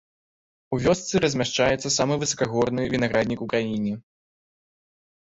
[0.77, 3.93] У вёсцы размяшчаецца самы высакагорны вінаграднік у краіне.